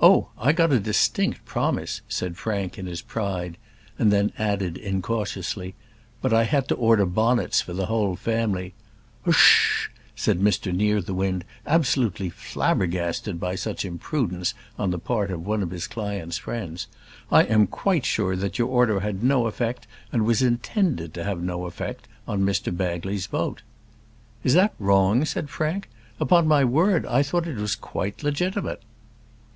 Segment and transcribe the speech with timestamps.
[0.00, 3.58] "Oh, I got a distinct promise," said Frank, in his pride;
[3.98, 5.74] and then added incautiously,
[6.22, 8.74] "but I had to order bonnets for the whole family."
[9.24, 14.98] "Hush h h h h!" said Mr Nearthewinde, absolutely flabbergasted by such imprudence on the
[15.00, 16.86] part of one of his client's friends.
[17.28, 21.42] "I am quite sure that your order had no effect, and was intended to have
[21.42, 23.62] no effect on Mr Bagley's vote."
[24.44, 25.88] "Is that wrong?" said Frank;
[26.20, 28.84] "upon my word I thought that it was quite legitimate."